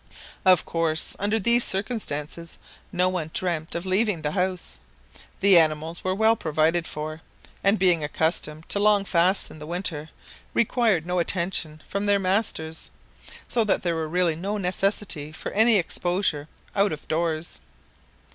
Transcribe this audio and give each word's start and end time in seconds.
Of 0.45 0.65
course 0.65 1.15
under 1.19 1.37
these 1.39 1.63
circumstances 1.63 2.57
no 2.91 3.07
one 3.07 3.29
dreamt 3.35 3.75
of 3.75 3.85
leaving 3.85 4.23
the 4.23 4.31
house. 4.31 4.79
The 5.41 5.59
animals 5.59 6.03
were 6.03 6.15
well 6.15 6.35
provided 6.35 6.87
for, 6.87 7.21
and 7.63 7.77
being 7.77 8.03
accustomed 8.03 8.67
to 8.69 8.79
long 8.79 9.05
fasts 9.05 9.51
in 9.51 9.59
the 9.59 9.67
winter, 9.67 10.09
required 10.55 11.05
no 11.05 11.19
attention 11.19 11.83
from 11.87 12.07
their 12.07 12.17
masters, 12.17 12.89
so 13.47 13.63
that 13.65 13.83
there 13.83 14.07
really 14.07 14.33
was 14.33 14.41
no 14.41 14.57
necessity 14.57 15.31
for 15.31 15.51
any 15.51 15.75
exposure 15.75 16.47
out 16.75 16.91
of 16.91 17.07
doors. 17.07 17.61